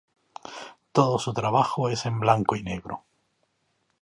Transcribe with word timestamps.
Todo 0.93 1.19
su 1.19 1.31
trabajo 1.31 1.87
es 1.87 2.07
en 2.07 2.19
blanco 2.19 2.55
y 2.55 2.63
negro. 2.63 3.03